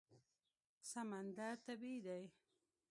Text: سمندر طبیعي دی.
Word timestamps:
سمندر 0.91 1.53
طبیعي 1.65 1.99
دی. 2.05 2.23